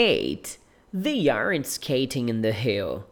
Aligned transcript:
8. 0.00 0.56
They 0.94 1.28
aren't 1.28 1.66
skating 1.66 2.30
in 2.30 2.40
the 2.40 2.52
hill. 2.52 3.04